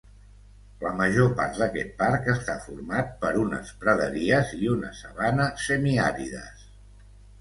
La 0.83 0.93
major 1.01 1.27
part 1.39 1.59
d'aquest 1.63 1.91
parc 1.99 2.29
està 2.33 2.55
format 2.63 3.13
per 3.25 3.31
unes 3.43 3.75
praderies 3.85 4.55
i 4.63 4.73
una 4.77 4.91
sabana 5.03 5.47
semiàrides. 5.69 6.69